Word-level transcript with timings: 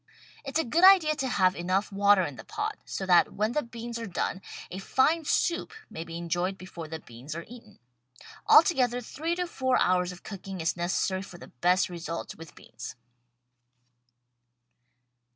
It's 0.43 0.57
a 0.57 0.63
good 0.63 0.83
idea 0.83 1.15
to 1.17 1.27
have 1.27 1.55
enough 1.55 1.91
water 1.91 2.23
in 2.23 2.35
the 2.35 2.43
pot 2.43 2.79
so 2.85 3.05
that 3.05 3.33
when 3.33 3.51
the 3.51 3.61
beans 3.61 3.99
are 3.99 4.07
done 4.07 4.41
a 4.71 4.79
fine 4.79 5.25
soup 5.25 5.71
may 5.91 6.03
be 6.03 6.17
enjoyed 6.17 6.57
before 6.57 6.87
the 6.87 6.97
beans 6.99 7.35
are 7.35 7.45
eaten. 7.47 7.77
Altogether 8.47 9.01
three 9.01 9.35
to 9.35 9.45
four 9.45 9.77
hours 9.77 10.11
of 10.11 10.23
cooking 10.23 10.59
is 10.59 10.75
necessary 10.75 11.21
for 11.21 11.37
the 11.37 11.49
best 11.49 11.87
results 11.87 12.33
with 12.35 12.55
beans. 12.55 12.95